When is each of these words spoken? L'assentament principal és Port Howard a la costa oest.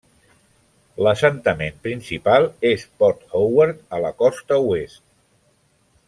L'assentament 1.07 1.75
principal 1.83 2.47
és 2.71 2.85
Port 3.03 3.23
Howard 3.41 3.83
a 3.99 4.03
la 4.07 4.13
costa 4.23 4.59
oest. 4.71 5.03